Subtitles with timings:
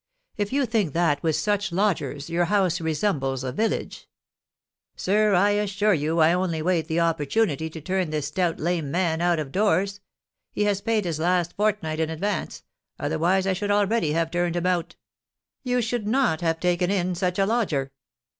[0.35, 4.09] If you think that, with such lodgers, your house resembles a village"
[4.95, 9.21] "Sir, I assure you I only wait the opportunity to turn this stout lame man
[9.21, 9.99] out of doors;
[10.51, 12.63] he has paid his last fortnight in advance,
[12.99, 14.95] otherwise I should already have turned him out."
[15.61, 17.91] "You should not have taken in such a lodger."